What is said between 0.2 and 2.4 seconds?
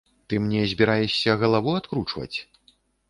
Ты мне збіраешся галаву адкручваць?